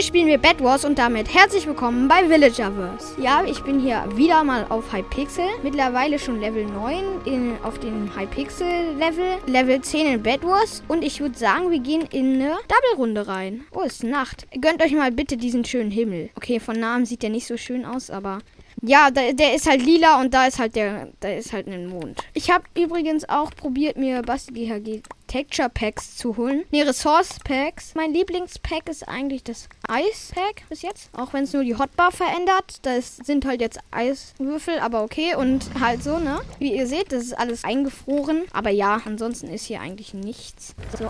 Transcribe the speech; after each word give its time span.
Heute 0.00 0.06
spielen 0.06 0.28
wir 0.28 0.38
Bed 0.38 0.64
Wars 0.64 0.86
und 0.86 0.98
damit 0.98 1.34
herzlich 1.34 1.66
willkommen 1.66 2.08
bei 2.08 2.26
Villagerverse. 2.26 3.20
Ja, 3.20 3.44
ich 3.44 3.60
bin 3.60 3.78
hier 3.78 4.02
wieder 4.14 4.42
mal 4.44 4.64
auf 4.70 4.94
Hypixel. 4.94 5.44
Mittlerweile 5.62 6.18
schon 6.18 6.40
Level 6.40 6.64
9 6.64 7.04
in, 7.26 7.52
auf 7.62 7.78
den 7.78 8.10
Hypixel 8.16 8.94
Level. 8.96 9.36
Level 9.46 9.78
10 9.78 10.06
in 10.06 10.22
Bed 10.22 10.42
Wars. 10.42 10.82
Und 10.88 11.04
ich 11.04 11.20
würde 11.20 11.38
sagen, 11.38 11.70
wir 11.70 11.80
gehen 11.80 12.08
in 12.12 12.36
eine 12.36 12.56
Double-Runde 12.66 13.28
rein. 13.28 13.64
Oh, 13.72 13.82
es 13.84 13.96
ist 13.96 14.04
Nacht. 14.04 14.46
Gönnt 14.58 14.82
euch 14.82 14.92
mal 14.92 15.12
bitte 15.12 15.36
diesen 15.36 15.66
schönen 15.66 15.90
Himmel. 15.90 16.30
Okay, 16.34 16.60
von 16.60 16.80
Namen 16.80 17.04
sieht 17.04 17.22
der 17.22 17.28
nicht 17.28 17.46
so 17.46 17.58
schön 17.58 17.84
aus, 17.84 18.08
aber 18.08 18.38
ja, 18.80 19.10
da, 19.10 19.32
der 19.32 19.54
ist 19.54 19.68
halt 19.68 19.84
lila 19.84 20.18
und 20.22 20.32
da 20.32 20.46
ist 20.46 20.58
halt 20.58 20.76
der, 20.76 21.08
da 21.20 21.28
ist 21.28 21.52
halt 21.52 21.66
ein 21.66 21.86
Mond. 21.86 22.22
Ich 22.32 22.50
habe 22.50 22.64
übrigens 22.74 23.28
auch 23.28 23.50
probiert, 23.54 23.98
mir 23.98 24.22
Basti 24.22 24.54
GHG 24.54 25.02
Texture 25.30 25.68
Packs 25.68 26.16
zu 26.16 26.36
holen. 26.36 26.64
Ne, 26.72 26.84
Resource 26.84 27.38
Packs. 27.44 27.94
Mein 27.94 28.12
Lieblingspack 28.12 28.88
ist 28.88 29.06
eigentlich 29.06 29.44
das 29.44 29.68
Ice 29.88 30.34
Pack 30.34 30.68
bis 30.68 30.82
jetzt. 30.82 31.08
Auch 31.16 31.32
wenn 31.32 31.44
es 31.44 31.52
nur 31.52 31.62
die 31.62 31.76
Hotbar 31.76 32.10
verändert. 32.10 32.78
Das 32.82 33.16
sind 33.18 33.44
halt 33.44 33.60
jetzt 33.60 33.78
Eiswürfel, 33.92 34.80
aber 34.80 35.04
okay. 35.04 35.36
Und 35.36 35.70
halt 35.78 36.02
so, 36.02 36.18
ne? 36.18 36.40
Wie 36.58 36.74
ihr 36.74 36.88
seht, 36.88 37.12
das 37.12 37.22
ist 37.22 37.38
alles 37.38 37.62
eingefroren. 37.62 38.42
Aber 38.52 38.70
ja, 38.70 39.00
ansonsten 39.04 39.46
ist 39.50 39.66
hier 39.66 39.80
eigentlich 39.80 40.14
nichts. 40.14 40.74
So. 40.98 41.08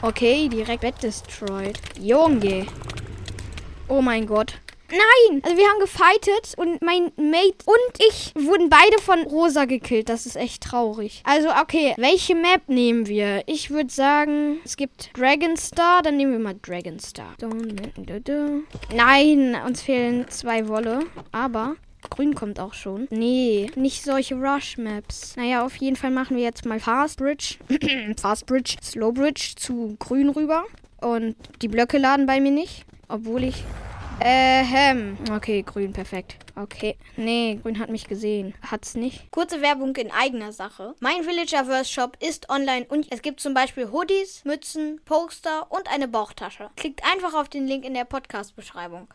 Okay, 0.00 0.48
direkt 0.48 0.82
Bett 0.82 1.02
destroyed. 1.02 1.76
Junge. 1.98 2.66
Oh 3.88 4.00
mein 4.00 4.26
Gott. 4.26 4.60
Nein! 4.90 5.42
Also 5.44 5.56
wir 5.56 5.66
haben 5.68 5.80
gefightet 5.80 6.54
und 6.56 6.82
mein 6.82 7.12
Mate 7.16 7.64
und 7.66 8.06
ich 8.08 8.32
wurden 8.34 8.70
beide 8.70 9.00
von 9.02 9.20
Rosa 9.22 9.64
gekillt. 9.64 10.08
Das 10.08 10.26
ist 10.26 10.36
echt 10.36 10.62
traurig. 10.62 11.22
Also, 11.24 11.48
okay, 11.50 11.94
welche 11.96 12.34
Map 12.34 12.68
nehmen 12.68 13.06
wir? 13.06 13.42
Ich 13.46 13.70
würde 13.70 13.90
sagen, 13.90 14.60
es 14.64 14.76
gibt 14.76 15.10
Dragonstar. 15.18 16.02
Dann 16.02 16.16
nehmen 16.16 16.32
wir 16.32 16.38
mal 16.38 16.56
Dragonstar. 16.60 17.34
Nein, 18.94 19.56
uns 19.66 19.82
fehlen 19.82 20.26
zwei 20.28 20.68
Wolle. 20.68 21.00
Aber 21.32 21.76
Grün 22.08 22.34
kommt 22.34 22.58
auch 22.58 22.74
schon. 22.74 23.06
Nee, 23.10 23.70
nicht 23.76 24.02
solche 24.02 24.34
Rush-Maps. 24.34 25.36
Naja, 25.36 25.64
auf 25.64 25.76
jeden 25.76 25.96
Fall 25.96 26.10
machen 26.10 26.36
wir 26.36 26.42
jetzt 26.42 26.64
mal 26.64 26.80
Fast 26.80 27.18
Bridge. 27.18 27.56
Fast 28.20 28.46
Bridge, 28.46 28.76
Slow 28.82 29.12
Bridge 29.12 29.52
zu 29.56 29.96
Grün 29.98 30.30
rüber. 30.30 30.64
Und 31.00 31.36
die 31.62 31.68
Blöcke 31.68 31.98
laden 31.98 32.26
bei 32.26 32.40
mir 32.40 32.50
nicht. 32.50 32.84
Obwohl 33.08 33.44
ich 33.44 33.64
ähm, 34.22 35.16
okay, 35.34 35.62
grün, 35.62 35.92
perfekt. 35.92 36.36
Okay. 36.56 36.96
Nee, 37.16 37.58
grün 37.62 37.78
hat 37.78 37.88
mich 37.90 38.06
gesehen. 38.06 38.54
Hat's 38.62 38.94
nicht. 38.94 39.30
Kurze 39.30 39.62
Werbung 39.62 39.96
in 39.96 40.10
eigener 40.10 40.52
Sache. 40.52 40.94
Mein 41.00 41.26
Villagerverse 41.26 41.90
Shop 41.90 42.16
ist 42.20 42.50
online 42.50 42.86
und 42.88 43.10
es 43.10 43.22
gibt 43.22 43.40
zum 43.40 43.54
Beispiel 43.54 43.90
Hoodies, 43.90 44.44
Mützen, 44.44 45.00
Poster 45.04 45.70
und 45.70 45.90
eine 45.90 46.08
Bauchtasche. 46.08 46.70
Klickt 46.76 47.02
einfach 47.10 47.34
auf 47.34 47.48
den 47.48 47.66
Link 47.66 47.84
in 47.84 47.94
der 47.94 48.04
Podcast-Beschreibung. 48.04 49.08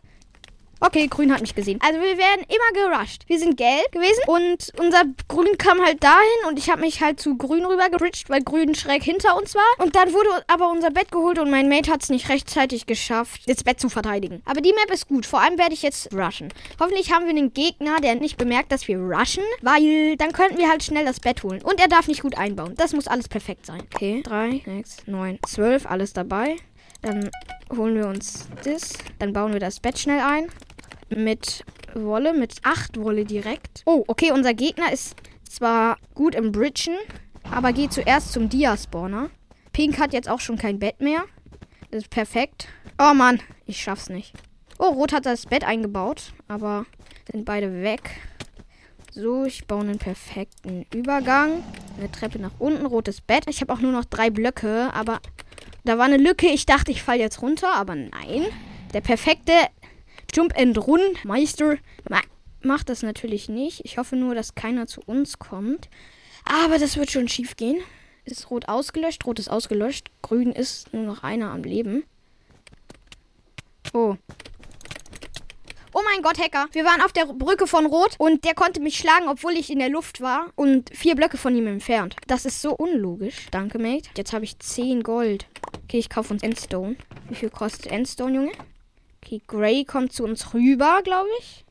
Okay, 0.81 1.08
grün 1.08 1.34
hat 1.34 1.42
mich 1.42 1.56
gesehen. 1.56 1.80
Also 1.81 2.00
wir 2.00 2.18
werden 2.18 2.45
immer 2.48 2.95
gerusht. 2.98 3.23
Wir 3.28 3.40
sind 3.40 3.58
gelb 3.58 3.92
gewesen 3.92 4.22
und 4.28 4.72
unser 4.80 5.04
grün 5.28 5.58
kam 5.58 5.80
halt 5.84 6.04
dahin 6.04 6.50
und 6.50 6.59
ich 6.59 6.70
habe 6.70 6.81
mich 6.81 7.02
halt 7.02 7.20
zu 7.20 7.38
grün 7.38 7.66
rüber 7.66 7.90
geritscht, 7.90 8.30
weil 8.30 8.44
grün 8.44 8.76
schräg 8.76 9.03
hinter 9.03 9.38
uns 9.38 9.56
war. 9.56 9.64
Und 9.84 9.96
dann 9.96 10.14
wurde 10.14 10.30
aber 10.48 10.70
unser 10.70 10.92
Bett 10.92 11.12
geholt 11.12 11.40
und 11.40 11.50
mein 11.50 11.70
Mate 11.70 11.92
hat 11.92 12.03
es 12.03 12.09
nicht 12.09 12.30
rechtzeitig 12.30 12.86
geschafft, 12.86 13.42
das 13.48 13.64
Bett 13.64 13.80
zu 13.80 13.90
verteidigen. 13.90 14.42
Aber 14.46 14.62
die 14.62 14.73
Map 14.73 14.92
ist 14.92 15.08
gut. 15.08 15.26
Vor 15.26 15.42
allem 15.42 15.58
werde 15.58 15.73
ich 15.73 15.81
jetzt 15.81 16.14
rushen. 16.14 16.53
Hoffentlich 16.80 17.12
haben 17.12 17.23
wir 17.26 17.31
einen 17.31 17.53
Gegner, 17.53 18.02
der 18.02 18.16
nicht 18.16 18.38
bemerkt, 18.38 18.72
dass 18.72 18.88
wir 18.88 19.00
rushen, 19.00 19.44
weil 19.62 20.18
dann 20.18 20.34
könnten 20.34 20.58
wir 20.58 20.70
halt 20.70 20.84
schnell 20.84 21.06
das 21.06 21.20
Bett 21.20 21.44
holen. 21.44 21.62
Und 21.62 21.80
er 21.80 21.88
darf 21.88 22.08
nicht 22.08 22.22
gut 22.22 22.38
einbauen. 22.38 22.76
Das 22.76 22.94
muss 22.94 23.08
alles 23.08 23.30
perfekt 23.30 23.66
sein. 23.66 23.81
Okay, 23.94 24.22
3, 24.23 24.62
6, 24.66 25.08
9, 25.08 25.40
12, 25.48 25.86
alles 25.86 26.14
dabei. 26.14 26.58
Dann 27.01 27.29
holen 27.75 27.95
wir 27.95 28.07
uns 28.07 28.47
das. 28.63 28.93
Dann 29.19 29.33
bauen 29.33 29.53
wir 29.53 29.59
das 29.59 29.79
Bett 29.79 29.99
schnell 29.99 30.19
ein 30.19 30.47
mit 31.09 31.63
Wolle, 31.93 32.33
mit 32.33 32.55
8 32.63 32.99
Wolle 32.99 33.25
direkt. 33.25 33.83
Oh, 33.85 34.03
okay, 34.07 34.31
unser 34.31 34.53
Gegner 34.53 34.91
ist 34.91 35.16
zwar 35.49 35.97
gut 36.13 36.35
im 36.35 36.51
Bridgen, 36.51 36.97
aber 37.51 37.73
geht 37.73 37.94
zuerst 37.94 38.34
zum 38.34 38.50
Dia-Spawner. 38.50 39.29
Pink 39.72 40.00
hat 40.00 40.13
jetzt 40.13 40.29
auch 40.29 40.39
schon 40.39 40.57
kein 40.57 40.79
Bett 40.79 41.00
mehr. 41.00 41.23
Das 41.91 42.03
ist 42.03 42.09
perfekt. 42.09 42.67
Oh 43.00 43.13
Mann, 43.13 43.39
ich 43.66 43.81
schaff's 43.81 44.09
nicht. 44.09 44.34
Oh, 44.78 44.89
Rot 44.89 45.13
hat 45.13 45.25
das 45.25 45.45
Bett 45.45 45.63
eingebaut, 45.63 46.34
aber 46.47 46.85
sind 47.31 47.45
beide 47.45 47.81
weg. 47.81 48.09
So, 49.11 49.45
ich 49.45 49.66
baue 49.66 49.81
einen 49.81 49.97
perfekten 49.97 50.85
Übergang. 50.94 51.63
Eine 51.97 52.11
Treppe 52.11 52.39
nach 52.39 52.51
unten, 52.59 52.85
rotes 52.85 53.22
Bett. 53.22 53.45
Ich 53.47 53.61
habe 53.61 53.72
auch 53.72 53.79
nur 53.79 53.94
noch 53.94 54.03
drei 54.03 54.29
Blöcke, 54.29 54.89
aber 54.94 55.22
da 55.85 55.97
war 55.97 56.06
eine 56.06 56.18
Lücke. 56.18 56.47
Ich 56.47 56.66
dachte, 56.66 56.91
ich 56.91 57.03
falle 57.03 57.19
jetzt 57.19 57.41
runter, 57.41 57.73
aber 57.73 57.96
nein. 57.96 58.46
Der 58.94 59.01
perfekte 59.01 59.53
Jump 60.34 60.53
and 60.57 60.78
Run 60.78 61.01
Meister 61.23 61.78
macht 62.62 62.90
das 62.90 63.03
natürlich 63.03 63.47
nicht. 63.47 63.85
Ich 63.85 63.97
hoffe 63.97 64.16
nur, 64.16 64.35
dass 64.35 64.56
keiner 64.56 64.88
zu 64.88 65.01
uns 65.06 65.40
kommt. 65.40 65.90
Aber 66.44 66.78
das 66.78 66.97
wird 66.97 67.12
schon 67.12 67.28
schief 67.28 67.56
gehen. 67.56 67.81
Ist 68.25 68.50
rot 68.50 68.68
ausgelöscht, 68.68 69.25
rot 69.25 69.40
ist 69.40 69.50
ausgelöscht, 69.50 70.09
grün 70.22 70.51
ist 70.51 70.94
nur 70.94 71.03
noch 71.03 71.23
einer 71.23 71.51
am 71.51 71.63
Leben. 71.63 72.03
Oh. 73.94 74.16
Mein 76.16 76.24
Gott, 76.24 76.40
Hacker. 76.40 76.68
Wir 76.72 76.86
waren 76.86 77.02
auf 77.02 77.12
der 77.12 77.26
Brücke 77.26 77.68
von 77.68 77.86
Rot 77.86 78.16
und 78.20 78.46
der 78.46 78.53
konnte 78.53 78.80
mich 78.80 78.98
schlagen, 78.98 79.28
obwohl 79.28 79.52
ich 79.52 79.70
in 79.70 79.80
der 79.80 79.90
Luft 79.90 80.22
war 80.22 80.48
und 80.56 80.90
vier 80.96 81.14
Blöcke 81.14 81.38
von 81.38 81.53
ihm 81.53 81.68
entfernt. 81.68 82.16
Das 82.26 82.46
ist 82.46 82.62
so 82.62 82.74
unlogisch. 82.74 83.48
Danke, 83.52 83.80
Mate. 83.80 84.09
Jetzt 84.16 84.31
habe 84.31 84.46
ich 84.46 84.58
10 84.58 85.03
Gold. 85.03 85.46
Okay, 85.84 85.98
ich 85.98 86.09
kaufe 86.09 86.34
uns 86.34 86.42
Endstone. 86.42 86.96
Wie 87.28 87.36
viel 87.36 87.50
kostet 87.50 87.88
Endstone, 87.88 88.34
Junge? 88.34 88.52
Okay, 89.22 89.42
Gray 89.46 89.84
kommt 89.84 90.14
zu 90.14 90.24
uns 90.24 90.53
rüber, 90.53 91.02
glaube 91.03 91.28
ich. 91.40 91.66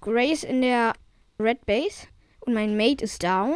Gray 0.00 0.32
ist 0.32 0.44
in 0.44 0.62
der 0.62 0.94
Red 1.38 1.66
Base. 1.66 2.06
Und 2.40 2.54
mein 2.54 2.78
Mate 2.78 3.04
ist 3.04 3.22
down. 3.22 3.54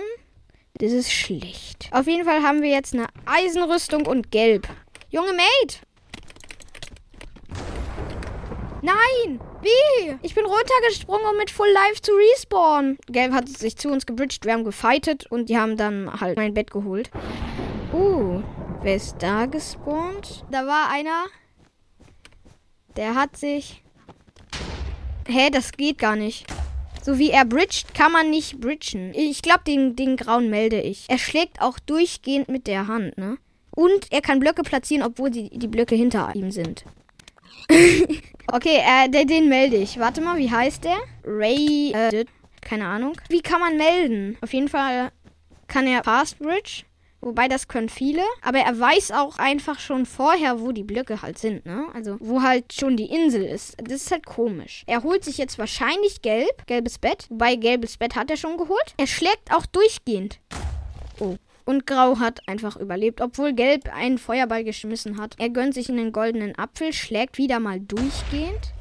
Das 0.74 0.92
ist 0.92 1.10
schlecht. 1.10 1.88
Auf 1.90 2.06
jeden 2.06 2.26
Fall 2.26 2.42
haben 2.42 2.60
wir 2.60 2.70
jetzt 2.70 2.92
eine 2.92 3.06
Eisenrüstung 3.24 4.04
und 4.04 4.30
Gelb. 4.30 4.68
Junge 5.08 5.32
Mate! 5.32 5.78
Nein! 8.82 9.40
Wie? 9.62 10.18
Ich 10.22 10.34
bin 10.34 10.44
runtergesprungen, 10.44 11.26
um 11.26 11.36
mit 11.36 11.50
Full 11.50 11.68
Life 11.72 12.00
zu 12.02 12.12
respawnen. 12.12 12.98
Gelb 13.06 13.32
hat 13.32 13.48
sich 13.48 13.76
zu 13.76 13.88
uns 13.88 14.06
gebridged. 14.06 14.44
Wir 14.44 14.52
haben 14.52 14.64
gefightet 14.64 15.26
und 15.30 15.48
die 15.48 15.58
haben 15.58 15.76
dann 15.76 16.20
halt 16.20 16.36
mein 16.36 16.54
Bett 16.54 16.70
geholt. 16.70 17.10
Uh, 17.92 18.42
wer 18.82 18.96
ist 18.96 19.16
da 19.20 19.46
gespawnt? 19.46 20.44
Da 20.50 20.66
war 20.66 20.90
einer. 20.90 21.24
Der 22.96 23.14
hat 23.14 23.36
sich. 23.36 23.82
Hä, 25.26 25.50
das 25.50 25.72
geht 25.72 25.98
gar 25.98 26.16
nicht. 26.16 26.46
So 27.02 27.18
wie 27.18 27.30
er 27.30 27.44
bridget, 27.44 27.94
kann 27.94 28.12
man 28.12 28.30
nicht 28.30 28.60
bridgen. 28.60 29.12
Ich 29.14 29.42
glaube, 29.42 29.62
den, 29.66 29.96
den 29.96 30.16
Grauen 30.16 30.50
melde 30.50 30.80
ich. 30.80 31.06
Er 31.08 31.18
schlägt 31.18 31.60
auch 31.60 31.78
durchgehend 31.78 32.48
mit 32.48 32.66
der 32.66 32.86
Hand, 32.86 33.16
ne? 33.16 33.38
Und 33.70 34.10
er 34.10 34.20
kann 34.20 34.40
Blöcke 34.40 34.62
platzieren, 34.62 35.04
obwohl 35.04 35.30
die, 35.30 35.50
die 35.50 35.68
Blöcke 35.68 35.94
hinter 35.94 36.34
ihm 36.34 36.50
sind. 36.50 36.84
okay, 38.52 38.80
äh, 38.84 39.08
den, 39.08 39.26
den 39.26 39.48
melde 39.48 39.76
ich. 39.76 39.98
Warte 39.98 40.20
mal, 40.20 40.38
wie 40.38 40.50
heißt 40.50 40.84
der? 40.84 40.96
Ray. 41.24 41.92
Äh, 41.92 42.24
keine 42.60 42.86
Ahnung. 42.86 43.14
Wie 43.28 43.42
kann 43.42 43.60
man 43.60 43.76
melden? 43.76 44.36
Auf 44.40 44.52
jeden 44.52 44.68
Fall 44.68 45.10
kann 45.66 45.86
er 45.86 46.04
Fast 46.04 46.38
Bridge. 46.38 46.84
Wobei 47.20 47.48
das 47.48 47.66
können 47.66 47.88
viele. 47.88 48.22
Aber 48.42 48.58
er 48.58 48.78
weiß 48.78 49.10
auch 49.10 49.38
einfach 49.38 49.80
schon 49.80 50.06
vorher, 50.06 50.60
wo 50.60 50.70
die 50.70 50.84
Blöcke 50.84 51.20
halt 51.20 51.38
sind, 51.38 51.66
ne? 51.66 51.86
Also, 51.92 52.16
wo 52.20 52.42
halt 52.42 52.72
schon 52.72 52.96
die 52.96 53.06
Insel 53.06 53.44
ist. 53.44 53.76
Das 53.82 54.02
ist 54.02 54.10
halt 54.12 54.24
komisch. 54.24 54.84
Er 54.86 55.02
holt 55.02 55.24
sich 55.24 55.36
jetzt 55.36 55.58
wahrscheinlich 55.58 56.22
gelb. 56.22 56.66
Gelbes 56.66 56.98
Bett. 56.98 57.26
Wobei, 57.28 57.56
gelbes 57.56 57.96
Bett 57.96 58.14
hat 58.14 58.30
er 58.30 58.36
schon 58.36 58.56
geholt. 58.56 58.94
Er 58.96 59.08
schlägt 59.08 59.52
auch 59.52 59.66
durchgehend. 59.66 60.38
Oh. 61.18 61.36
Und 61.68 61.86
Grau 61.86 62.18
hat 62.18 62.48
einfach 62.48 62.78
überlebt, 62.78 63.20
obwohl 63.20 63.52
Gelb 63.52 63.94
einen 63.94 64.16
Feuerball 64.16 64.64
geschmissen 64.64 65.20
hat. 65.20 65.34
Er 65.38 65.50
gönnt 65.50 65.74
sich 65.74 65.90
einen 65.90 66.12
goldenen 66.12 66.58
Apfel, 66.58 66.94
schlägt 66.94 67.36
wieder 67.36 67.60
mal 67.60 67.78
durchgehend, 67.78 68.72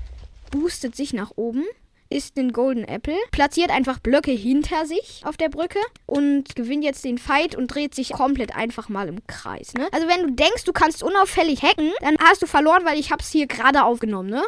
boostet 0.51 0.95
sich 0.95 1.11
nach 1.11 1.31
oben 1.35 1.65
isst 2.09 2.37
den 2.37 2.53
Golden 2.53 2.85
Apple, 2.85 3.17
platziert 3.31 3.69
einfach 3.69 3.99
Blöcke 3.99 4.31
hinter 4.31 4.85
sich 4.85 5.19
auf 5.25 5.35
der 5.35 5.49
Brücke 5.49 5.79
und 6.05 6.55
gewinnt 6.55 6.85
jetzt 6.85 7.03
den 7.03 7.17
Fight 7.17 7.53
und 7.53 7.67
dreht 7.67 7.93
sich 7.93 8.13
komplett 8.13 8.55
einfach 8.55 8.87
mal 8.87 9.09
im 9.09 9.27
Kreis. 9.27 9.73
Ne? 9.73 9.89
Also 9.91 10.07
wenn 10.07 10.25
du 10.25 10.31
denkst, 10.31 10.63
du 10.63 10.71
kannst 10.71 11.03
unauffällig 11.03 11.63
hacken, 11.63 11.91
dann 11.99 12.15
hast 12.23 12.41
du 12.41 12.47
verloren, 12.47 12.85
weil 12.85 12.97
ich 12.97 13.11
hab's 13.11 13.29
hier 13.33 13.47
gerade 13.47 13.83
aufgenommen, 13.83 14.29
ne? 14.29 14.41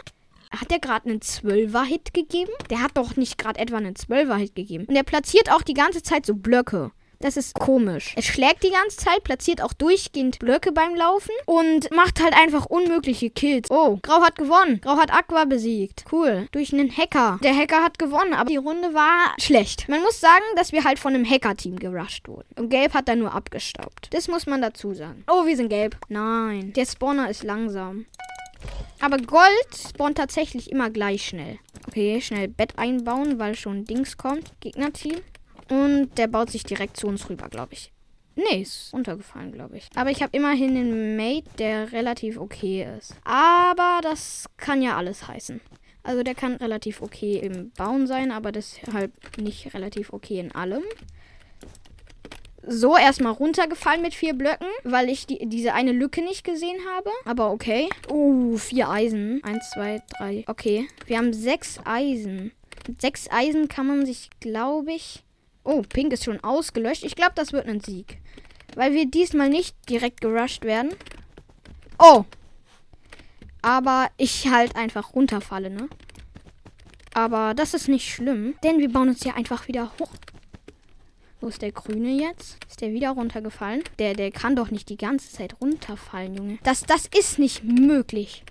Hat 0.52 0.72
der 0.72 0.80
gerade 0.80 1.10
einen 1.10 1.20
12er-Hit 1.20 2.14
gegeben? 2.14 2.54
Der 2.70 2.82
hat 2.82 2.96
doch 2.96 3.18
nicht 3.18 3.38
gerade 3.38 3.60
etwa 3.60 3.76
einen 3.76 3.96
12er-Hit 3.96 4.56
gegeben. 4.56 4.86
Und 4.86 4.96
er 4.96 5.04
platziert 5.04 5.52
auch 5.52 5.62
die 5.62 5.74
ganze 5.74 6.02
Zeit 6.02 6.26
so 6.26 6.34
Blöcke. 6.34 6.92
Das 7.22 7.36
ist 7.36 7.54
komisch. 7.54 8.14
Es 8.16 8.26
schlägt 8.26 8.64
die 8.64 8.72
ganze 8.72 8.96
Zeit, 8.96 9.26
platziert 9.26 9.62
auch 9.62 9.74
durchgehend 9.74 10.40
Blöcke 10.40 10.72
beim 10.72 10.96
Laufen 10.96 11.34
und 11.46 11.92
macht 11.92 12.24
halt 12.24 12.34
einfach 12.34 12.66
unmögliche 12.66 13.30
Kills. 13.30 13.70
Oh, 13.70 14.00
Grau 14.02 14.22
hat 14.22 14.38
gewonnen. 14.38 14.80
Grau 14.80 14.96
hat 14.96 15.12
Aqua 15.14 15.44
besiegt. 15.44 16.06
Cool. 16.14 16.48
Durch 16.54 16.72
einen 16.72 16.96
Hacker. 16.96 17.38
Der 17.44 17.54
Hacker 17.54 17.84
hat 17.84 18.00
gewonnen, 18.00 18.34
aber 18.34 18.50
die 18.50 18.56
Runde 18.56 18.94
war 18.94 19.36
schlecht. 19.38 19.90
Man 19.90 20.02
muss 20.02 20.22
sagen, 20.22 20.46
dass 20.56 20.72
wir 20.72 20.86
halt 20.86 20.98
von 20.98 21.14
einem 21.14 21.30
Hacker-Team 21.30 21.76
gerusht 21.78 22.26
wurden. 22.30 22.48
Und 22.56 22.70
Gelb 22.70 22.94
hat 22.94 23.10
dann 23.10 23.20
nur 23.20 23.34
abgestaubt. 23.34 24.08
Das 24.12 24.30
muss 24.30 24.46
man 24.46 24.62
dazu 24.62 24.94
sagen. 24.94 25.26
Oh, 25.30 25.46
wir 25.46 25.58
sind 25.58 25.68
gelb. 25.68 25.98
Nein. 26.08 26.72
Der 26.72 26.86
Spawner 26.86 27.30
ist 27.30 27.44
langsam. 27.44 28.06
Aber 29.02 29.18
Gold 29.18 29.68
spawnt 29.90 30.18
tatsächlich 30.18 30.72
immer 30.72 30.90
gleich 30.90 31.26
schnell. 31.26 31.60
Okay, 31.88 32.22
schnell 32.22 32.48
Bett 32.48 32.78
einbauen, 32.78 33.40
weil 33.40 33.56
schon 33.56 33.84
Dings 33.84 34.16
kommt. 34.16 34.54
Gegnerteam. 34.62 35.18
Und 35.70 36.18
der 36.18 36.28
baut 36.28 36.50
sich 36.50 36.64
direkt 36.64 36.98
zu 36.98 37.08
uns 37.08 37.30
rüber, 37.30 37.50
glaube 37.50 37.74
ich. 37.74 37.92
Nee, 38.36 38.62
ist 38.62 38.94
untergefallen, 38.94 39.52
glaube 39.52 39.78
ich. 39.78 39.90
Aber 39.96 40.12
ich 40.12 40.22
habe 40.22 40.36
immerhin 40.36 40.78
einen 40.78 41.18
Mate, 41.18 41.50
der 41.58 41.92
relativ 41.92 42.40
okay 42.40 42.88
ist. 42.98 43.16
Aber 43.26 44.00
das 44.02 44.46
kann 44.58 44.82
ja 44.82 44.98
alles 44.98 45.28
heißen. 45.28 45.60
Also 46.04 46.24
der 46.24 46.36
kann 46.36 46.56
relativ 46.56 47.02
okay 47.02 47.38
im 47.38 47.72
Bauen 47.72 48.08
sein, 48.08 48.32
aber 48.32 48.52
deshalb 48.52 49.12
nicht 49.38 49.74
relativ 49.74 50.14
okay 50.14 50.40
in 50.40 50.54
allem. 50.56 50.84
So, 52.66 52.98
erstmal 52.98 53.34
runtergefallen 53.34 54.02
mit 54.02 54.14
vier 54.14 54.34
Blöcken, 54.34 54.68
weil 54.84 55.10
ich 55.10 55.26
die, 55.26 55.40
diese 55.48 55.74
eine 55.74 55.92
Lücke 55.92 56.22
nicht 56.22 56.44
gesehen 56.44 56.78
habe. 56.96 57.10
Aber 57.26 57.52
okay. 57.52 57.90
Uh, 58.10 58.58
vier 58.58 58.90
Eisen. 58.90 59.44
Eins, 59.44 59.70
zwei, 59.72 60.02
drei. 60.18 60.44
Okay. 60.48 60.88
Wir 61.08 61.18
haben 61.18 61.34
sechs 61.34 61.80
Eisen. 61.84 62.52
Mit 62.88 63.02
sechs 63.02 63.30
Eisen 63.32 63.68
kann 63.68 63.88
man 63.88 64.06
sich, 64.06 64.30
glaube 64.40 64.94
ich. 64.94 65.24
Oh, 65.64 65.82
Pink 65.82 66.14
ist 66.14 66.24
schon 66.24 66.44
ausgelöscht. 66.44 67.04
Ich 67.04 67.16
glaube, 67.16 67.34
das 67.36 67.54
wird 67.54 67.68
ein 67.68 67.82
Sieg. 67.82 68.18
Weil 68.76 68.94
wir 68.94 69.06
diesmal 69.06 69.50
nicht 69.50 69.76
direkt 69.90 70.22
gerusht 70.22 70.64
werden. 70.64 70.92
Oh. 71.98 72.26
Aber 73.62 74.10
ich 74.18 74.48
halt 74.48 74.76
einfach 74.76 75.14
runterfalle, 75.14 75.70
ne? 75.70 75.90
Aber 77.14 77.54
das 77.54 77.74
ist 77.74 77.90
nicht 77.90 78.10
schlimm, 78.10 78.56
denn 78.64 78.80
wir 78.80 78.92
bauen 78.92 79.10
uns 79.10 79.24
ja 79.24 79.34
einfach 79.36 79.68
wieder 79.68 79.92
hoch. 80.00 80.12
Wo 81.42 81.48
ist 81.48 81.62
der 81.62 81.72
Grüne 81.72 82.10
jetzt? 82.10 82.58
Ist 82.70 82.82
der 82.82 82.92
wieder 82.92 83.12
runtergefallen? 83.12 83.84
Der, 83.98 84.14
der 84.14 84.32
kann 84.32 84.56
doch 84.56 84.72
nicht 84.72 84.90
die 84.90 84.98
ganze 84.98 85.32
Zeit 85.32 85.56
runterfallen, 85.62 86.36
Junge. 86.36 86.58
Das, 86.64 86.84
das 86.84 87.06
ist 87.06 87.40
nicht 87.40 87.64
möglich. 87.64 88.44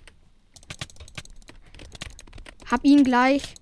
Hab 2.69 2.83
ihn 2.83 3.03
gleich. 3.03 3.55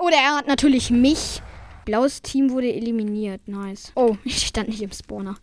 Oder 0.00 0.16
er 0.16 0.36
hat 0.36 0.46
natürlich 0.46 0.90
mich. 0.90 1.42
Blaues 1.84 2.22
Team 2.22 2.50
wurde 2.50 2.72
eliminiert. 2.72 3.46
Nice. 3.46 3.92
Oh, 3.94 4.16
ich 4.24 4.46
stand 4.46 4.68
nicht 4.68 4.82
im 4.82 4.92
Spawner. 4.92 5.36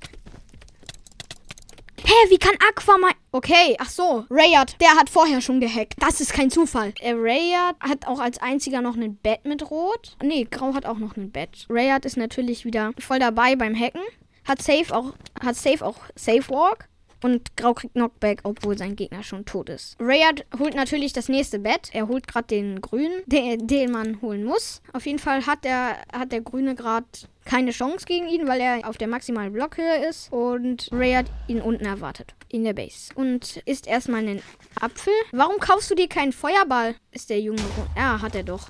Hä, 2.04 2.30
wie 2.30 2.38
kann 2.38 2.56
Aqua 2.68 2.98
mal... 2.98 3.12
Okay, 3.32 3.76
ach 3.78 3.90
so. 3.90 4.26
Rayard, 4.32 4.82
der 4.82 4.96
hat 4.96 5.10
vorher 5.10 5.42
schon 5.42 5.60
gehackt. 5.60 5.94
Das 6.00 6.22
ist 6.22 6.34
kein 6.34 6.50
Zufall. 6.50 6.94
Äh, 7.02 7.14
Rayard 7.16 7.76
hat 7.82 8.08
auch 8.08 8.20
als 8.20 8.40
einziger 8.40 8.82
noch 8.82 8.96
ein 8.96 9.16
Bett 9.18 9.46
mit 9.46 9.70
Rot. 9.70 10.18
Nee, 10.24 10.48
Grau 10.50 10.74
hat 10.74 10.88
auch 10.88 10.98
noch 10.98 11.18
ein 11.18 11.30
Bett. 11.30 11.68
Rayard 11.70 12.06
ist 12.06 12.18
natürlich 12.18 12.66
wieder 12.66 12.94
voll 12.98 13.20
dabei 13.20 13.56
beim 13.56 13.76
Hacken. 13.80 14.02
Hat 14.44 14.62
safe 14.62 14.96
auch, 14.96 15.14
hat 15.40 15.56
safe 15.56 15.86
auch 15.86 15.98
Safe 16.16 16.50
Walk. 16.50 16.89
Und 17.22 17.56
Grau 17.58 17.74
kriegt 17.74 17.94
Knockback, 17.94 18.42
obwohl 18.44 18.78
sein 18.78 18.96
Gegner 18.96 19.24
schon 19.24 19.46
tot 19.46 19.70
ist. 19.70 19.98
Rayard 20.00 20.46
holt 20.58 20.76
natürlich 20.76 21.14
das 21.14 21.30
nächste 21.30 21.60
Bett. 21.60 21.90
Er 21.94 22.08
holt 22.08 22.28
gerade 22.28 22.48
den 22.48 22.82
grünen, 22.82 23.22
den, 23.26 23.68
den 23.68 23.92
man 23.92 24.22
holen 24.22 24.44
muss. 24.44 24.82
Auf 24.94 25.06
jeden 25.06 25.20
Fall 25.20 25.46
hat 25.46 25.64
der, 25.64 25.98
hat 26.14 26.32
der 26.32 26.42
Grüne 26.42 26.76
gerade 26.76 27.08
keine 27.46 27.72
Chance 27.72 28.06
gegen 28.06 28.28
ihn, 28.28 28.48
weil 28.48 28.62
er 28.62 28.88
auf 28.88 28.98
der 28.98 29.08
maximalen 29.08 29.52
Blockhöhe 29.52 30.08
ist 30.08 30.32
und 30.32 30.90
Rayard 30.92 31.28
ihn 31.48 31.62
unten 31.62 31.86
erwartet. 31.86 32.36
In 32.48 32.64
der 32.64 32.74
Base. 32.74 33.12
Und 33.16 33.58
isst 33.66 33.88
erstmal 33.88 34.22
einen 34.22 34.42
Apfel. 34.80 35.14
Warum 35.32 35.58
kaufst 35.60 35.92
du 35.92 35.96
dir 35.96 36.08
keinen 36.08 36.32
Feuerball? 36.32 36.96
Ist 37.12 37.30
der 37.30 37.40
Junge. 37.40 37.62
Ja, 37.96 38.22
hat 38.22 38.36
er 38.36 38.44
doch. 38.44 38.70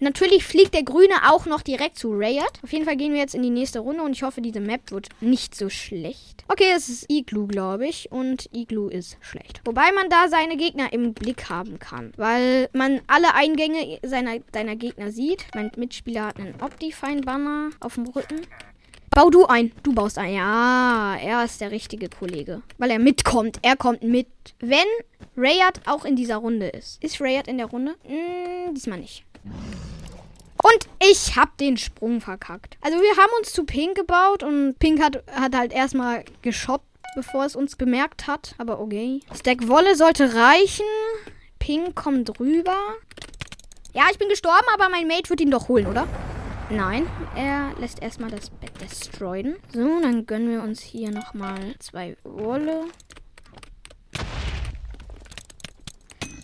Natürlich 0.00 0.44
fliegt 0.44 0.74
der 0.74 0.82
Grüne 0.82 1.14
auch 1.30 1.46
noch 1.46 1.62
direkt 1.62 1.98
zu 1.98 2.10
Rayard. 2.12 2.60
Auf 2.62 2.72
jeden 2.72 2.84
Fall 2.84 2.96
gehen 2.96 3.12
wir 3.12 3.20
jetzt 3.20 3.34
in 3.34 3.42
die 3.42 3.50
nächste 3.50 3.80
Runde 3.80 4.02
und 4.02 4.12
ich 4.12 4.22
hoffe, 4.22 4.40
diese 4.40 4.60
Map 4.60 4.90
wird 4.90 5.08
nicht 5.20 5.54
so 5.54 5.68
schlecht. 5.68 6.44
Okay, 6.48 6.72
es 6.74 6.88
ist 6.88 7.10
Igloo, 7.10 7.46
glaube 7.46 7.86
ich. 7.86 8.10
Und 8.10 8.48
Igloo 8.52 8.88
ist 8.88 9.18
schlecht. 9.20 9.60
Wobei 9.64 9.92
man 9.92 10.08
da 10.08 10.28
seine 10.28 10.56
Gegner 10.56 10.92
im 10.92 11.14
Blick 11.14 11.50
haben 11.50 11.78
kann. 11.78 12.12
Weil 12.16 12.68
man 12.72 13.00
alle 13.06 13.34
Eingänge 13.34 13.98
seiner, 14.02 14.36
seiner 14.52 14.76
Gegner 14.76 15.10
sieht. 15.10 15.44
Mein 15.54 15.70
Mitspieler 15.76 16.26
hat 16.26 16.38
einen 16.38 16.60
Optifine-Banner 16.60 17.70
auf 17.80 17.94
dem 17.94 18.06
Rücken. 18.06 18.40
Bau 19.10 19.30
du 19.30 19.46
ein. 19.46 19.72
Du 19.82 19.92
baust 19.92 20.16
ein. 20.16 20.34
Ja, 20.34 21.16
er 21.20 21.44
ist 21.44 21.60
der 21.60 21.70
richtige 21.70 22.08
Kollege. 22.08 22.62
Weil 22.78 22.92
er 22.92 22.98
mitkommt. 22.98 23.58
Er 23.62 23.76
kommt 23.76 24.02
mit. 24.02 24.28
Wenn 24.60 24.86
Rayard 25.36 25.80
auch 25.86 26.04
in 26.04 26.16
dieser 26.16 26.36
Runde 26.36 26.68
ist. 26.68 27.02
Ist 27.02 27.20
Rayard 27.20 27.48
in 27.48 27.58
der 27.58 27.66
Runde? 27.66 27.96
Hm, 28.04 28.74
diesmal 28.74 29.00
nicht. 29.00 29.24
Und 30.62 30.88
ich 31.00 31.36
hab 31.36 31.56
den 31.56 31.76
Sprung 31.76 32.20
verkackt. 32.20 32.76
Also 32.80 32.98
wir 32.98 33.16
haben 33.16 33.30
uns 33.38 33.52
zu 33.52 33.64
Pink 33.64 33.96
gebaut 33.96 34.42
und 34.42 34.78
Pink 34.78 35.00
hat, 35.02 35.22
hat 35.32 35.54
halt 35.54 35.72
erstmal 35.72 36.24
geshoppt, 36.42 36.84
bevor 37.14 37.44
es 37.44 37.54
uns 37.54 37.76
bemerkt 37.76 38.26
hat. 38.26 38.54
Aber 38.58 38.80
okay. 38.80 39.20
Stack 39.34 39.68
Wolle 39.68 39.94
sollte 39.94 40.34
reichen. 40.34 40.84
Pink 41.58 41.94
kommt 41.94 42.40
rüber. 42.40 42.76
Ja, 43.94 44.04
ich 44.10 44.18
bin 44.18 44.28
gestorben, 44.28 44.66
aber 44.74 44.88
mein 44.90 45.06
Mate 45.06 45.30
wird 45.30 45.40
ihn 45.40 45.50
doch 45.50 45.68
holen, 45.68 45.86
oder? 45.86 46.06
Nein, 46.70 47.06
er 47.34 47.72
lässt 47.78 48.02
erstmal 48.02 48.30
das 48.30 48.50
Bett 48.50 48.72
destroyen. 48.80 49.56
So, 49.72 50.00
dann 50.02 50.26
gönnen 50.26 50.50
wir 50.50 50.62
uns 50.62 50.82
hier 50.82 51.10
nochmal 51.10 51.74
zwei 51.78 52.16
Wolle. 52.24 52.84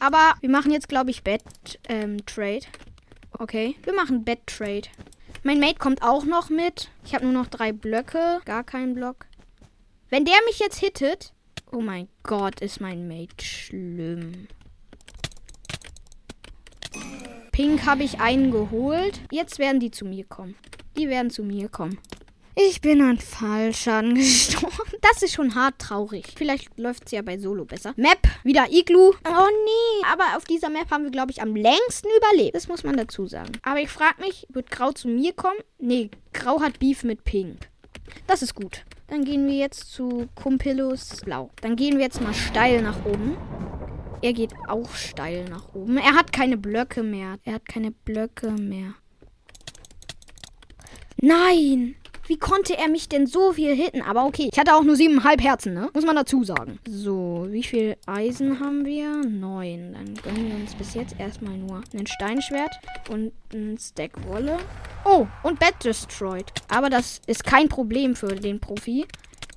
Aber 0.01 0.35
wir 0.41 0.49
machen 0.49 0.71
jetzt, 0.71 0.89
glaube 0.89 1.11
ich, 1.11 1.23
Bett-Trade. 1.23 1.87
Ähm, 1.89 2.17
Okay, 3.39 3.75
wir 3.83 3.95
machen 3.95 4.25
Bed 4.25 4.47
Trade. 4.47 4.89
Mein 5.43 5.59
Mate 5.59 5.79
kommt 5.79 6.03
auch 6.03 6.25
noch 6.25 6.51
mit. 6.51 6.89
Ich 7.05 7.15
habe 7.15 7.25
nur 7.25 7.35
noch 7.35 7.49
drei 7.49 7.73
Blöcke. 7.73 8.41
Gar 8.45 8.65
keinen 8.65 8.95
Block. 8.95 9.27
Wenn 10.09 10.25
der 10.25 10.37
mich 10.47 10.59
jetzt 10.59 10.79
hittet. 10.79 11.33
Oh 11.73 11.81
mein 11.81 12.09
Gott, 12.23 12.61
ist 12.61 12.81
mein 12.81 13.09
Mate 13.09 13.45
schlimm. 13.45 14.47
Pink 17.51 17.85
habe 17.85 18.05
ich 18.05 18.21
einen 18.21 18.51
geholt. 18.51 19.21
Jetzt 19.31 19.59
werden 19.59 19.81
die 19.81 19.91
zu 19.91 20.05
mir 20.05 20.25
kommen. 20.25 20.55
Die 20.97 21.09
werden 21.09 21.31
zu 21.31 21.43
mir 21.43 21.69
kommen. 21.69 21.99
Ich 22.57 22.81
bin 22.81 23.03
an 23.03 23.19
Fallschaden 23.19 24.15
gestorben. 24.15 24.94
Das 25.11 25.23
ist 25.23 25.35
schon 25.35 25.55
hart 25.55 25.79
traurig. 25.79 26.33
Vielleicht 26.35 26.79
läuft 26.79 27.05
es 27.05 27.13
ja 27.13 27.21
bei 27.21 27.37
Solo 27.37 27.67
besser. 27.67 27.93
Map, 27.97 28.27
wieder 28.43 28.71
Igloo. 28.71 29.13
Oh 29.29 29.49
nee. 29.65 30.07
Aber 30.11 30.35
auf 30.35 30.47
dieser 30.47 30.71
Map 30.71 30.91
haben 30.91 31.05
wir, 31.05 31.11
glaube 31.11 31.31
ich, 31.31 31.43
am 31.43 31.55
längsten 31.55 32.09
überlebt. 32.17 32.55
Das 32.55 32.69
muss 32.69 32.85
man 32.85 32.97
dazu 32.97 33.27
sagen. 33.27 33.53
Aber 33.63 33.81
ich 33.81 33.91
frage 33.91 34.23
mich, 34.23 34.47
wird 34.49 34.71
Grau 34.71 34.93
zu 34.93 35.09
mir 35.09 35.35
kommen? 35.35 35.59
Nee, 35.79 36.11
Grau 36.33 36.63
hat 36.63 36.79
Beef 36.79 37.05
mit 37.05 37.23
Pink. 37.25 37.69
Das 38.27 38.41
ist 38.41 38.55
gut. 38.55 38.85
Dann 39.09 39.27
gehen 39.27 39.47
wir 39.47 39.57
jetzt 39.57 39.93
zu 39.93 40.27
Kumpilus 40.37 41.21
Blau. 41.23 41.51
Dann 41.61 41.77
gehen 41.77 41.99
wir 41.99 42.05
jetzt 42.05 42.23
mal 42.23 42.33
steil 42.33 42.81
nach 42.81 43.05
oben. 43.05 43.37
Er 44.23 44.33
geht 44.33 44.55
auch 44.69 44.95
steil 44.95 45.45
nach 45.51 45.75
oben. 45.75 45.99
Er 45.99 46.15
hat 46.15 46.33
keine 46.33 46.57
Blöcke 46.57 47.03
mehr. 47.03 47.37
Er 47.45 47.55
hat 47.55 47.69
keine 47.69 47.91
Blöcke 47.91 48.53
mehr. 48.53 48.95
Nein! 51.21 51.97
Wie 52.27 52.39
konnte 52.39 52.77
er 52.79 52.89
mich 52.89 53.09
denn 53.09 53.27
so 53.27 53.53
viel 53.53 53.75
hitten? 53.75 54.01
Aber 54.01 54.25
okay, 54.25 54.49
ich 54.51 54.59
hatte 54.59 54.75
auch 54.75 54.83
nur 54.83 54.97
siebeneinhalb 54.97 55.43
Herzen, 55.43 55.75
ne? 55.75 55.91
Muss 55.93 56.07
man 56.07 56.17
dazu 56.17 56.43
sagen. 56.43 56.79
So, 56.89 57.47
wie 57.51 57.63
viel 57.63 57.97
Eisen 58.07 58.61
haben 58.61 58.87
wir? 58.87 59.11
Neun. 59.27 59.93
Dann 59.93 60.15
gönnen 60.23 60.49
wir 60.49 60.55
uns 60.57 60.75
bis 60.75 60.95
jetzt 60.95 61.17
erstmal 61.19 61.57
nur 61.59 61.83
ein 61.93 62.07
Steinschwert 62.07 62.73
und 63.11 63.33
ein 63.53 63.77
Stack 63.79 64.13
Wolle. 64.27 64.57
Oh, 65.05 65.27
und 65.43 65.59
Bed 65.59 65.75
Destroyed. 65.85 66.47
Aber 66.69 66.89
das 66.89 67.21
ist 67.27 67.45
kein 67.45 67.69
Problem 67.69 68.17
für 68.17 68.35
den 68.35 68.59
Profi 68.59 69.07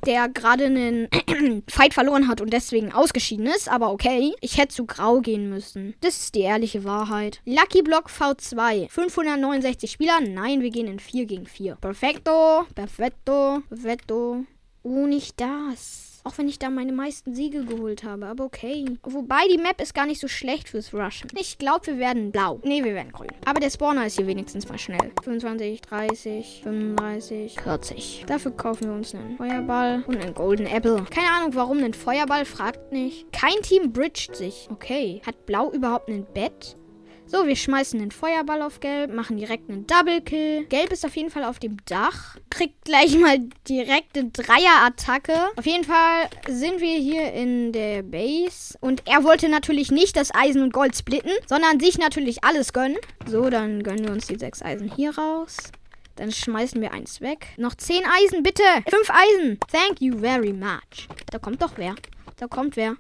der 0.06 0.30
gerade 0.30 0.66
einen 0.66 1.08
Fight 1.70 1.94
verloren 1.94 2.28
hat 2.28 2.42
und 2.42 2.52
deswegen 2.52 2.92
ausgeschieden 2.92 3.48
ist. 3.48 3.70
Aber 3.70 3.92
okay, 3.92 4.34
ich 4.42 4.58
hätte 4.58 4.76
zu 4.76 4.86
grau 4.86 5.22
gehen 5.22 5.50
müssen. 5.50 5.96
Das 6.02 6.18
ist 6.18 6.36
die 6.36 6.42
ehrliche 6.42 6.84
Wahrheit. 6.84 7.42
Lucky 7.46 7.82
Block 7.82 8.10
V2. 8.10 8.90
569 8.90 9.92
Spieler. 9.92 10.20
Nein, 10.22 10.62
wir 10.62 10.70
gehen 10.70 10.88
in 10.88 11.00
4 11.00 11.26
gegen 11.26 11.46
4. 11.46 11.76
Perfetto, 11.76 12.66
perfetto, 12.76 13.62
perfetto. 13.70 14.46
Oh, 14.84 15.06
nicht 15.06 15.40
das. 15.40 16.07
Auch 16.28 16.38
wenn 16.38 16.50
ich 16.50 16.60
da 16.60 16.70
meine 16.70 16.92
meisten 16.92 17.34
Siege 17.34 17.64
geholt 17.64 18.04
habe. 18.04 18.26
Aber 18.26 18.44
okay. 18.44 18.84
Wobei 19.04 19.48
die 19.50 19.58
Map 19.58 19.80
ist 19.80 19.94
gar 19.94 20.06
nicht 20.06 20.20
so 20.20 20.28
schlecht 20.28 20.68
fürs 20.68 20.94
Rushen. 20.94 21.30
Ich 21.40 21.58
glaube, 21.58 21.88
wir 21.88 22.00
werden 22.00 22.34
blau. 22.34 22.60
Nee, 22.66 22.84
wir 22.84 22.94
werden 22.94 23.14
grün. 23.14 23.30
Aber 23.46 23.62
der 23.62 23.70
Spawner 23.70 24.06
ist 24.08 24.18
hier 24.18 24.28
wenigstens 24.28 24.68
mal 24.68 24.78
schnell. 24.78 25.14
25, 25.24 25.80
30, 25.80 26.60
35, 26.64 27.62
40. 27.62 28.26
Dafür 28.28 28.52
kaufen 28.52 28.90
wir 28.90 28.94
uns 28.94 29.16
einen 29.16 29.38
Feuerball 29.38 30.04
und 30.06 30.18
einen 30.18 30.34
Golden 30.34 30.66
Apple. 30.66 31.06
Keine 31.10 31.32
Ahnung, 31.32 31.56
warum 31.56 31.82
ein 31.82 31.94
Feuerball. 31.94 32.44
Fragt 32.44 32.92
nicht. 32.92 33.32
Kein 33.32 33.62
Team 33.62 33.94
bridget 33.94 34.36
sich. 34.36 34.68
Okay. 34.70 35.22
Hat 35.26 35.46
blau 35.46 35.72
überhaupt 35.72 36.10
ein 36.10 36.28
Bett? 36.34 36.76
So, 37.30 37.46
wir 37.46 37.58
schmeißen 37.58 38.00
den 38.00 38.12
Feuerball 38.12 38.62
auf 38.62 38.80
Gelb, 38.80 39.14
machen 39.14 39.36
direkt 39.36 39.70
einen 39.70 39.86
Double 39.86 40.22
Kill. 40.22 40.64
Gelb 40.68 40.94
ist 40.94 41.06
auf 41.06 41.14
jeden 41.18 41.30
Fall 41.30 41.44
auf 41.44 41.60
dem 41.60 41.76
Dach. 41.86 42.38
Kriegt 42.50 42.86
gleich 42.86 43.18
mal 43.18 43.40
direkt 43.68 44.18
eine 44.18 44.30
Dreier-Attacke. 44.30 45.34
Auf 45.58 45.66
jeden 45.66 45.84
Fall 45.84 46.30
sind 46.48 46.80
wir 46.80 46.98
hier 46.98 47.34
in 47.34 47.74
der 47.74 48.04
Base. 48.04 48.78
Und 48.80 49.04
er 49.06 49.26
wollte 49.26 49.50
natürlich 49.50 49.92
nicht 49.92 50.16
das 50.16 50.34
Eisen 50.34 50.64
und 50.64 50.72
Gold 50.72 50.96
splitten, 50.96 51.34
sondern 51.48 51.82
sich 51.82 51.98
natürlich 51.98 52.46
alles 52.46 52.72
gönnen. 52.72 52.98
So, 53.26 53.50
dann 53.50 53.84
gönnen 53.84 54.06
wir 54.06 54.14
uns 54.14 54.28
die 54.28 54.38
sechs 54.38 54.62
Eisen 54.62 54.90
hier 54.96 55.18
raus. 55.18 55.58
Dann 56.16 56.32
schmeißen 56.32 56.82
wir 56.82 56.94
eins 56.94 57.20
weg. 57.20 57.48
Noch 57.58 57.76
zehn 57.76 58.04
Eisen, 58.06 58.42
bitte. 58.42 58.64
Fünf 58.90 59.10
Eisen. 59.10 59.60
Thank 59.70 60.00
you 60.00 60.18
very 60.18 60.54
much. 60.54 61.10
Da 61.30 61.40
kommt 61.40 61.62
doch 61.62 61.74
wer. 61.76 61.94
Da 62.38 62.48
kommt 62.48 62.78
wer. 62.78 62.96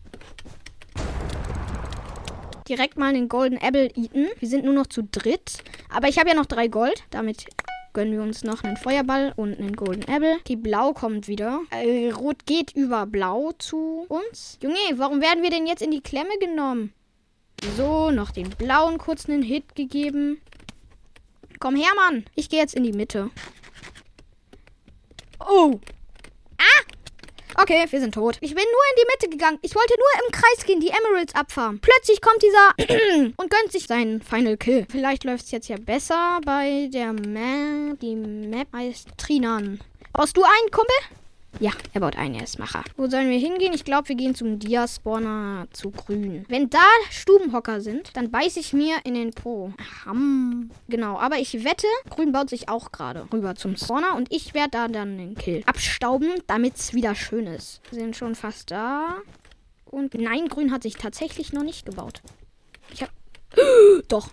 Direkt 2.67 2.97
mal 2.97 3.09
einen 3.09 3.29
Golden 3.29 3.57
Apple 3.57 3.89
eaten. 3.95 4.27
Wir 4.39 4.47
sind 4.47 4.65
nur 4.65 4.73
noch 4.73 4.87
zu 4.87 5.03
dritt. 5.03 5.63
Aber 5.89 6.07
ich 6.07 6.19
habe 6.19 6.29
ja 6.29 6.35
noch 6.35 6.45
drei 6.45 6.67
Gold. 6.67 7.03
Damit 7.09 7.45
gönnen 7.93 8.13
wir 8.13 8.21
uns 8.21 8.43
noch 8.43 8.63
einen 8.63 8.77
Feuerball 8.77 9.33
und 9.35 9.57
einen 9.57 9.75
Golden 9.75 10.03
Apple. 10.03 10.37
Die 10.47 10.55
Blau 10.55 10.93
kommt 10.93 11.27
wieder. 11.27 11.61
Äh, 11.71 12.11
Rot 12.11 12.45
geht 12.45 12.75
über 12.75 13.05
Blau 13.05 13.53
zu 13.53 14.05
uns. 14.07 14.59
Junge, 14.61 14.77
warum 14.97 15.21
werden 15.21 15.43
wir 15.43 15.49
denn 15.49 15.67
jetzt 15.67 15.81
in 15.81 15.91
die 15.91 16.01
Klemme 16.01 16.37
genommen? 16.39 16.93
So, 17.75 18.11
noch 18.11 18.31
den 18.31 18.49
Blauen 18.51 18.99
kurz 18.99 19.27
einen 19.27 19.41
Hit 19.41 19.75
gegeben. 19.75 20.39
Komm 21.59 21.75
her, 21.75 21.91
Mann. 21.95 22.25
Ich 22.35 22.49
gehe 22.49 22.59
jetzt 22.59 22.75
in 22.75 22.83
die 22.83 22.93
Mitte. 22.93 23.31
Oh. 25.39 25.79
Okay, 27.59 27.85
wir 27.89 27.99
sind 27.99 28.13
tot. 28.13 28.37
Ich 28.41 28.53
bin 28.53 28.63
nur 28.63 28.63
in 28.63 28.95
die 28.97 29.07
Mitte 29.11 29.35
gegangen. 29.35 29.57
Ich 29.63 29.73
wollte 29.73 29.95
nur 29.97 30.25
im 30.27 30.31
Kreis 30.31 30.63
gehen, 30.63 30.79
die 30.79 30.89
Emeralds 30.89 31.33
abfarmen. 31.33 31.79
Plötzlich 31.81 32.21
kommt 32.21 32.43
dieser 32.43 33.33
und 33.35 33.49
gönnt 33.49 33.71
sich 33.71 33.87
seinen 33.87 34.21
Final 34.21 34.57
Kill. 34.57 34.85
Vielleicht 34.87 35.23
läuft 35.23 35.45
es 35.45 35.51
jetzt 35.51 35.67
ja 35.67 35.77
besser 35.77 36.39
bei 36.45 36.87
der 36.93 37.13
Map. 37.13 37.99
Die 37.99 38.15
Map 38.15 38.67
heißt 38.73 39.07
Trinan. 39.17 39.79
Brauchst 40.13 40.37
du 40.37 40.43
einen, 40.43 40.71
Kumpel? 40.71 40.95
Ja, 41.59 41.71
er 41.93 42.01
baut 42.01 42.15
ein, 42.17 42.35
er 42.35 42.43
ist 42.43 42.59
Macher. 42.59 42.83
Wo 42.97 43.07
sollen 43.07 43.29
wir 43.29 43.39
hingehen? 43.39 43.73
Ich 43.73 43.83
glaube, 43.83 44.09
wir 44.09 44.15
gehen 44.15 44.35
zum 44.35 44.59
Dia-Spawner 44.59 45.67
zu 45.73 45.89
grün. 45.89 46.45
Wenn 46.49 46.69
da 46.69 46.85
Stubenhocker 47.09 47.81
sind, 47.81 48.15
dann 48.15 48.29
beiß 48.29 48.57
ich 48.57 48.73
mir 48.73 48.97
in 49.05 49.15
den 49.15 49.31
Po. 49.31 49.73
Ham. 50.05 50.69
Genau, 50.87 51.17
aber 51.17 51.37
ich 51.37 51.63
wette, 51.63 51.87
grün 52.11 52.31
baut 52.31 52.49
sich 52.49 52.69
auch 52.69 52.91
gerade 52.91 53.27
rüber 53.33 53.55
zum 53.55 53.75
Spawner 53.75 54.15
und 54.15 54.31
ich 54.31 54.53
werde 54.53 54.71
da 54.71 54.87
dann 54.87 55.17
den 55.17 55.33
Kill 55.33 55.63
abstauben, 55.65 56.29
damit 56.45 56.75
es 56.75 56.93
wieder 56.93 57.15
schön 57.15 57.47
ist. 57.47 57.81
Wir 57.89 58.01
sind 58.01 58.15
schon 58.15 58.35
fast 58.35 58.69
da. 58.69 59.15
Und 59.85 60.13
nein, 60.13 60.49
grün 60.49 60.71
hat 60.71 60.83
sich 60.83 60.95
tatsächlich 60.95 61.53
noch 61.53 61.63
nicht 61.63 61.87
gebaut. 61.87 62.21
Ich 62.91 63.01
hab... 63.01 63.09
Doch. 64.09 64.29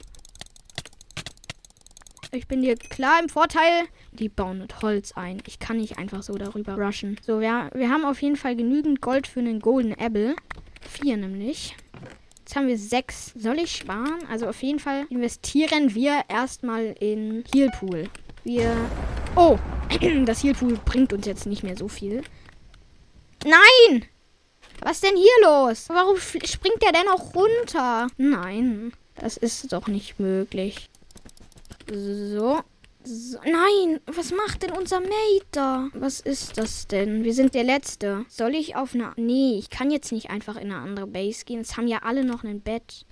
Ich 2.32 2.48
bin 2.48 2.62
dir 2.62 2.76
klar 2.76 3.20
im 3.22 3.28
Vorteil. 3.28 3.86
Die 4.14 4.28
bauen 4.28 4.58
mit 4.58 4.80
Holz 4.80 5.12
ein. 5.12 5.42
Ich 5.46 5.58
kann 5.58 5.76
nicht 5.76 5.98
einfach 5.98 6.22
so 6.22 6.34
darüber 6.34 6.74
rushen. 6.74 7.18
So, 7.22 7.40
wir, 7.40 7.70
wir 7.74 7.90
haben 7.90 8.04
auf 8.04 8.22
jeden 8.22 8.36
Fall 8.36 8.54
genügend 8.54 9.00
Gold 9.00 9.26
für 9.26 9.40
einen 9.40 9.60
Golden 9.60 9.92
Apple. 9.92 10.36
Vier 10.80 11.16
nämlich. 11.16 11.76
Jetzt 12.38 12.54
haben 12.56 12.68
wir 12.68 12.78
sechs. 12.78 13.32
Soll 13.36 13.58
ich 13.58 13.74
sparen? 13.74 14.20
Also 14.30 14.46
auf 14.46 14.62
jeden 14.62 14.78
Fall 14.78 15.06
investieren 15.10 15.94
wir 15.94 16.22
erstmal 16.28 16.94
in 17.00 17.44
Healpool. 17.52 18.08
Wir... 18.44 18.72
Oh! 19.36 19.58
Das 20.24 20.42
Healpool 20.42 20.78
bringt 20.84 21.12
uns 21.12 21.26
jetzt 21.26 21.46
nicht 21.46 21.62
mehr 21.62 21.76
so 21.76 21.88
viel. 21.88 22.22
Nein! 23.44 24.04
Was 24.80 25.00
denn 25.00 25.16
hier 25.16 25.32
los? 25.42 25.88
Warum 25.88 26.16
springt 26.18 26.82
der 26.82 26.92
denn 26.92 27.08
auch 27.08 27.34
runter? 27.34 28.08
Nein, 28.16 28.92
das 29.16 29.36
ist 29.36 29.72
doch 29.72 29.86
nicht 29.86 30.18
möglich. 30.18 30.90
So. 31.90 32.60
So. 33.06 33.38
Nein, 33.44 34.00
was 34.06 34.32
macht 34.32 34.62
denn 34.62 34.72
unser 34.72 35.00
Mate 35.00 35.46
da? 35.52 35.88
Was 35.94 36.20
ist 36.20 36.58
das 36.58 36.86
denn? 36.86 37.24
Wir 37.24 37.34
sind 37.34 37.54
der 37.54 37.64
Letzte. 37.64 38.24
Soll 38.28 38.54
ich 38.54 38.76
auf 38.76 38.94
eine... 38.94 39.12
Nee, 39.16 39.56
ich 39.58 39.70
kann 39.70 39.90
jetzt 39.90 40.12
nicht 40.12 40.30
einfach 40.30 40.56
in 40.56 40.72
eine 40.72 40.80
andere 40.80 41.06
Base 41.06 41.44
gehen. 41.44 41.60
Es 41.60 41.76
haben 41.76 41.86
ja 41.88 41.98
alle 42.02 42.24
noch 42.24 42.44
ein 42.44 42.60
Bett. 42.60 43.04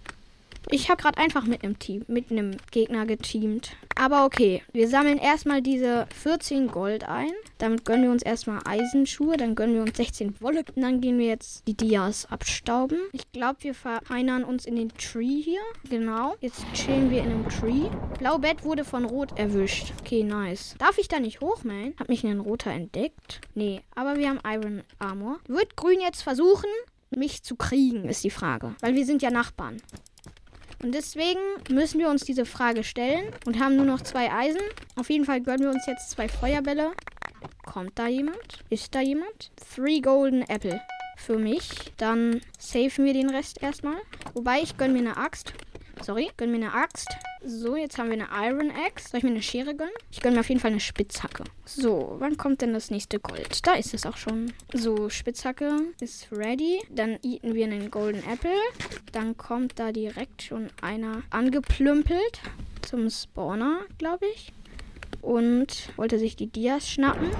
Ich 0.71 0.89
habe 0.91 1.03
gerade 1.03 1.19
einfach 1.19 1.45
mit 1.45 1.63
einem 1.63 1.79
Team, 1.79 2.05
mit 2.09 2.31
einem 2.31 2.57
Gegner 2.71 3.07
geteamt. 3.07 3.77
Aber 3.97 4.25
okay, 4.25 4.63
wir 4.73 4.89
sammeln 4.89 5.19
erstmal 5.19 5.61
diese 5.61 6.07
14 6.15 6.69
Gold 6.69 7.05
ein. 7.05 7.33
Damit 7.59 7.85
gönnen 7.85 8.05
wir 8.05 8.11
uns 8.11 8.23
erstmal 8.23 8.61
Eisenschuhe. 8.65 9.37
Dann 9.37 9.55
gönnen 9.55 9.75
wir 9.75 9.83
uns 9.83 9.97
16 9.97 10.41
Wolle. 10.41 10.65
Und 10.75 10.83
dann 10.83 11.01
gehen 11.01 11.19
wir 11.19 11.27
jetzt 11.27 11.67
die 11.67 11.75
Dias 11.75 12.27
abstauben. 12.31 12.99
Ich 13.13 13.31
glaube, 13.33 13.59
wir 13.61 13.75
verfeinern 13.75 14.45
uns 14.45 14.65
in 14.65 14.77
den 14.77 14.89
Tree 14.91 15.43
hier. 15.43 15.61
Genau. 15.89 16.37
Jetzt 16.41 16.65
chillen 16.73 17.11
wir 17.11 17.23
in 17.23 17.31
einem 17.31 17.49
Tree. 17.49 17.89
Blaubett 18.19 18.65
wurde 18.65 18.85
von 18.85 19.05
Rot 19.05 19.39
erwischt. 19.39 19.93
Okay, 20.01 20.23
nice. 20.23 20.75
Darf 20.79 20.99
ich 20.99 21.09
da 21.09 21.21
nicht 21.21 21.41
hochmähen? 21.41 21.95
Hat 21.99 22.09
mich 22.09 22.25
ein 22.25 22.41
Roter 22.41 22.71
entdeckt? 22.71 23.41
Nee, 23.55 23.83
aber 23.95 24.17
wir 24.17 24.29
haben 24.29 24.41
Iron 24.45 24.83
Armor. 24.99 25.39
Wird 25.47 25.77
Grün 25.77 26.01
jetzt 26.01 26.23
versuchen, 26.23 26.71
mich 27.11 27.43
zu 27.43 27.57
kriegen, 27.57 28.09
ist 28.09 28.25
die 28.25 28.31
Frage. 28.31 28.75
Weil 28.81 28.95
wir 28.95 29.05
sind 29.05 29.23
ja 29.23 29.31
Nachbarn. 29.31 29.83
Und 30.83 30.93
deswegen 30.95 31.41
müssen 31.71 32.01
wir 32.01 32.09
uns 32.09 32.25
diese 32.25 32.45
Frage 32.45 32.83
stellen 32.83 33.25
und 33.47 33.61
haben 33.61 33.77
nur 33.77 33.85
noch 33.85 34.01
zwei 34.01 34.33
Eisen. 34.33 34.61
Auf 34.97 35.11
jeden 35.11 35.25
Fall 35.25 35.41
gönnen 35.41 35.63
wir 35.63 35.71
uns 35.71 35.87
jetzt 35.87 36.11
zwei 36.11 36.29
Feuerbälle. 36.29 36.93
Kommt 37.65 37.99
da 37.99 38.09
jemand? 38.09 38.65
Ist 38.69 38.95
da 38.95 39.01
jemand? 39.01 39.53
Three 39.75 40.01
Golden 40.01 40.43
Apple. 40.43 40.81
Für 41.17 41.39
mich. 41.39 41.93
Dann 41.99 42.41
safen 42.59 43.05
wir 43.05 43.13
den 43.13 43.31
Rest 43.31 43.63
erstmal. 43.63 43.97
Wobei, 44.35 44.61
ich 44.61 44.77
gönne 44.77 44.95
mir 44.95 44.99
eine 45.01 45.17
Axt. 45.17 45.53
Sorry, 46.03 46.31
gönn 46.37 46.51
mir 46.51 46.57
eine 46.57 46.75
Axt. 46.75 47.09
So, 47.45 47.75
jetzt 47.75 47.99
haben 47.99 48.09
wir 48.09 48.15
eine 48.15 48.49
Iron 48.49 48.71
Axe. 48.71 49.09
Soll 49.09 49.19
ich 49.19 49.25
mir 49.25 49.31
eine 49.31 49.43
Schere 49.43 49.75
gönnen? 49.75 49.93
Ich 50.13 50.21
gönne 50.21 50.37
mir 50.37 50.41
auf 50.41 50.49
jeden 50.49 50.61
Fall 50.61 50.71
eine 50.71 50.79
Spitzhacke. 50.79 51.43
So, 51.65 52.15
wann 52.21 52.37
kommt 52.37 52.63
denn 52.63 52.73
das 52.73 52.91
nächste 52.91 53.19
Gold? 53.19 53.67
Da 53.67 53.75
ist 53.75 53.95
es 53.95 54.07
auch 54.07 54.17
schon. 54.17 54.53
So, 54.73 55.09
Spitzhacke 55.09 55.89
ist 55.99 56.29
ready. 56.31 56.81
Dann 56.91 57.19
eaten 57.23 57.55
wir 57.55 57.65
einen 57.65 57.91
Golden 57.91 58.23
Apple. 58.31 58.51
Dann 59.11 59.37
kommt 59.37 59.81
da 59.81 59.91
direkt 59.91 60.43
schon 60.43 60.69
einer 60.81 61.23
angeplümpelt 61.31 62.41
zum 62.83 63.11
Spawner, 63.11 63.81
glaube 63.99 64.27
ich. 64.35 64.53
Und 65.21 65.89
wollte 65.97 66.21
sich 66.21 66.37
die 66.37 66.47
Dias 66.47 66.89
schnappen. 66.89 67.31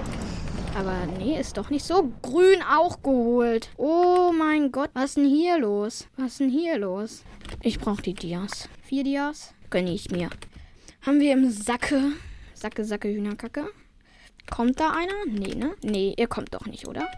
Aber 0.75 1.05
nee, 1.17 1.39
ist 1.39 1.55
doch 1.55 1.69
nicht 1.69 1.85
so. 1.85 2.11
Grün 2.21 2.61
auch 2.69 3.01
geholt. 3.03 3.69
Oh 3.77 4.33
mein 4.37 4.73
Gott, 4.73 4.89
was 4.93 5.11
ist 5.11 5.17
denn 5.17 5.29
hier 5.29 5.59
los? 5.59 6.07
Was 6.17 6.33
ist 6.33 6.39
denn 6.41 6.49
hier 6.49 6.77
los? 6.77 7.23
Ich 7.61 7.79
brauche 7.79 8.01
die 8.01 8.13
Dias. 8.13 8.67
Vier 8.83 9.05
Dias 9.05 9.53
gönne 9.73 9.91
ich 9.91 10.11
mir. 10.11 10.29
Haben 11.01 11.19
wir 11.19 11.33
im 11.33 11.49
Sacke. 11.49 11.99
Sacke, 12.53 12.85
Sacke, 12.85 13.07
Hühnerkacke. 13.07 13.65
Kommt 14.47 14.79
da 14.79 14.91
einer? 14.91 15.25
Nee, 15.25 15.55
ne? 15.55 15.73
Nee, 15.81 16.13
ihr 16.15 16.27
kommt 16.27 16.53
doch 16.53 16.67
nicht, 16.67 16.87
oder? 16.87 17.09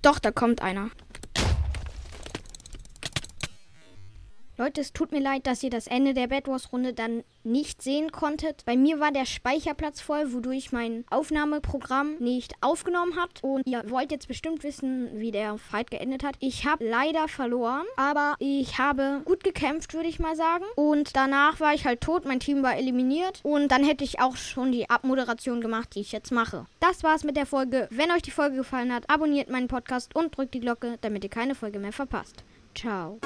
Doch, 0.00 0.20
da 0.20 0.30
kommt 0.30 0.62
einer. 0.62 0.90
Leute, 4.56 4.82
es 4.82 4.92
tut 4.92 5.10
mir 5.10 5.20
leid, 5.20 5.48
dass 5.48 5.64
ihr 5.64 5.70
das 5.70 5.88
Ende 5.88 6.14
der 6.14 6.28
Bad 6.28 6.46
Wars 6.46 6.72
Runde 6.72 6.92
dann 6.92 7.24
nicht 7.42 7.82
sehen 7.82 8.12
konntet. 8.12 8.64
Bei 8.64 8.76
mir 8.76 9.00
war 9.00 9.10
der 9.10 9.26
Speicherplatz 9.26 10.00
voll, 10.00 10.32
wodurch 10.32 10.70
mein 10.70 11.04
Aufnahmeprogramm 11.10 12.16
nicht 12.20 12.54
aufgenommen 12.60 13.16
hat. 13.16 13.42
Und 13.42 13.66
ihr 13.66 13.82
wollt 13.90 14.12
jetzt 14.12 14.28
bestimmt 14.28 14.62
wissen, 14.62 15.10
wie 15.18 15.32
der 15.32 15.58
Fight 15.58 15.90
geendet 15.90 16.22
hat. 16.22 16.36
Ich 16.38 16.66
habe 16.66 16.88
leider 16.88 17.26
verloren, 17.26 17.84
aber 17.96 18.36
ich 18.38 18.78
habe 18.78 19.22
gut 19.24 19.42
gekämpft, 19.42 19.92
würde 19.92 20.08
ich 20.08 20.20
mal 20.20 20.36
sagen. 20.36 20.64
Und 20.76 21.16
danach 21.16 21.58
war 21.58 21.74
ich 21.74 21.84
halt 21.84 22.00
tot, 22.00 22.24
mein 22.24 22.38
Team 22.38 22.62
war 22.62 22.76
eliminiert. 22.76 23.40
Und 23.42 23.72
dann 23.72 23.82
hätte 23.82 24.04
ich 24.04 24.20
auch 24.20 24.36
schon 24.36 24.70
die 24.70 24.88
Abmoderation 24.88 25.60
gemacht, 25.60 25.96
die 25.96 26.00
ich 26.00 26.12
jetzt 26.12 26.30
mache. 26.30 26.66
Das 26.78 27.02
war's 27.02 27.24
mit 27.24 27.36
der 27.36 27.46
Folge. 27.46 27.88
Wenn 27.90 28.12
euch 28.12 28.22
die 28.22 28.30
Folge 28.30 28.56
gefallen 28.56 28.94
hat, 28.94 29.10
abonniert 29.10 29.50
meinen 29.50 29.68
Podcast 29.68 30.14
und 30.14 30.36
drückt 30.36 30.54
die 30.54 30.60
Glocke, 30.60 30.96
damit 31.00 31.24
ihr 31.24 31.30
keine 31.30 31.56
Folge 31.56 31.80
mehr 31.80 31.92
verpasst. 31.92 32.44
Ciao. 32.74 33.18